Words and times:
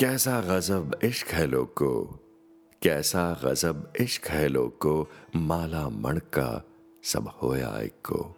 कैसा 0.00 0.40
गजब 0.40 0.98
इश्क 1.04 1.26
है 1.26 1.46
लोग 1.46 1.74
को? 1.74 2.04
कैसा 2.82 3.40
गजब 3.44 3.92
इश्क 4.00 4.26
है 4.26 4.48
लोग 4.48 4.78
को? 4.78 5.08
माला 5.36 5.88
मणका 5.88 6.64
सब 7.04 7.28
होया 7.42 7.80
एक 7.80 7.92
को। 7.92 8.36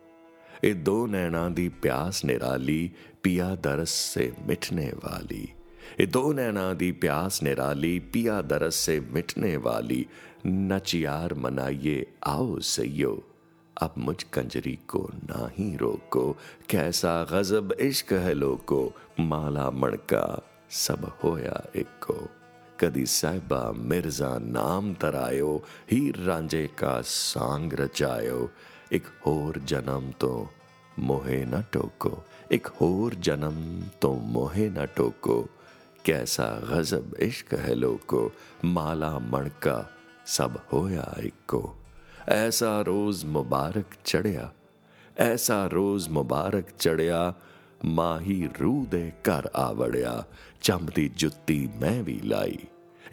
ए 0.65 0.75
दो 0.75 1.07
नैना 1.07 1.49
दी 1.49 1.69
प्यास 1.69 2.25
निराली, 2.25 2.93
पिया 3.23 3.55
दरस 3.55 3.91
से 3.91 4.37
मिटने 4.47 4.87
वाली। 4.87 5.53
ए 6.01 6.07
दो 6.07 6.33
नैना 6.33 6.73
दी 6.73 6.93
प्यास 6.93 7.43
निराली, 7.43 7.99
पिया 7.99 8.43
दरस 8.43 8.75
से 8.75 9.01
मिटने 9.01 9.57
वाली। 9.57 10.07
नचियार 10.47 11.35
मनाइए 11.35 12.13
आओ 12.27 12.59
सैयो। 12.59 13.23
अब 13.77 13.95
मुझ 13.99 14.23
कंजरी 14.23 14.79
को 14.89 15.09
ना 15.15 15.49
ही 15.53 15.77
रोको। 15.77 16.37
कैसा 16.71 17.23
गजब 17.25 17.73
इश्क 17.81 18.13
है 18.13 18.35
लोको 18.35 18.93
माला 19.21 19.71
मणका 19.71 20.43
सब 20.71 21.11
होया 21.25 21.63
इको। 21.77 22.29
कदी 22.81 23.07
साहिबा 23.07 23.73
मिर्ज़ा 23.73 24.39
नाम 24.39 24.95
तरायो, 24.95 25.63
हीर 25.91 26.17
रांझे 26.17 26.67
का 26.79 27.01
सांग 27.01 27.73
रचायो। 27.73 28.51
एक 28.93 29.07
होर 29.27 29.59
जन्म 29.59 30.11
तो 30.21 30.49
मोहे 30.99 31.45
न 31.45 31.63
टोको, 31.73 32.23
एक 32.53 32.67
होर 32.67 33.15
जन्म 33.15 33.83
तो 34.03 34.15
मोहे 34.15 34.69
न 34.69 34.87
टोको। 34.97 35.41
कैसा 36.05 36.47
गजब 36.71 37.15
इश्क 37.21 37.55
है 37.55 37.75
लोको 37.75 38.31
माला 38.65 39.19
मणका 39.19 39.91
सब 40.27 40.59
होया 40.73 41.15
इको। 41.21 41.80
ऐसा 42.30 42.80
रोज 42.82 43.24
मुबारक 43.26 43.98
चढ़िया 44.06 44.52
ऐसा 45.18 45.66
रोज 45.68 46.08
मुबारक 46.10 46.72
चढ़िया 46.80 47.34
ਮਾਹੀ 47.86 48.48
ਰੂਹ 48.60 48.86
ਦੇ 48.86 49.12
ਘਰ 49.30 49.50
ਆ 49.56 49.72
ਵੜਿਆ 49.72 50.24
ਚੰਮ 50.62 50.86
ਦੀ 50.96 51.08
ਜੁੱਤੀ 51.16 51.68
ਮੈਂ 51.82 52.02
ਵੀ 52.04 52.20
ਲਾਈ 52.24 52.58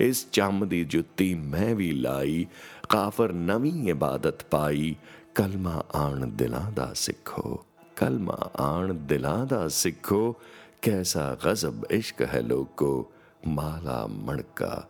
ਇਸ 0.01 0.27
ਚੰਮ 0.33 0.69
ਦੀ 0.69 0.85
ਜੁੱਤੀ 0.85 1.35
ਮੈਂ 1.35 1.75
ਵੀ 1.75 1.91
ਲਾਈ 1.93 2.47
ਕਾਫਰ 2.89 3.33
ਨਵੀਂ 3.33 3.89
ਇਬਾਦਤ 3.89 4.45
ਪਾਈ 4.51 4.95
ਕਲਮਾ 5.35 5.83
ਆਣ 5.95 6.27
ਦਿਲਾਂ 6.27 6.71
ਦਾ 6.73 6.93
ਸਿੱਖੋ 6.95 7.65
ਕਲਮਾ 7.97 8.39
ਆਣ 8.61 8.95
ਦਿਲਾਂ 9.09 9.47
ਦਾ 9.47 9.67
ਸਿੱਖੋ 9.69 10.35
ਕੈਸਾ 10.83 11.37
ਗਜ਼ਬ 11.47 11.85
ਇਸ਼ਕ 11.91 12.23
ਹੈ 12.35 12.41
ਲੋਕੋ 12.41 13.13
ਮਾਲਾ 13.49 14.07
ਮਣਕਾ 14.07 14.83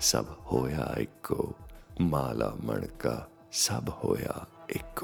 ਸਭ 0.00 0.26
ਹੋਇਆ 0.52 0.94
ਇੱਕੋ 0.98 1.52
ਮਾਲਾ 2.00 2.54
ਮਣਕਾ 2.64 3.26
सब 3.53 3.89
होया 4.03 4.45
एक 4.75 5.03